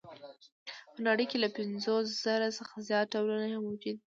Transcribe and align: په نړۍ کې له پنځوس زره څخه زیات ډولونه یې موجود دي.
په 0.93 0.99
نړۍ 1.07 1.25
کې 1.29 1.37
له 1.43 1.49
پنځوس 1.57 2.05
زره 2.23 2.47
څخه 2.57 2.75
زیات 2.87 3.07
ډولونه 3.13 3.45
یې 3.51 3.57
موجود 3.65 3.97
دي. 3.99 4.03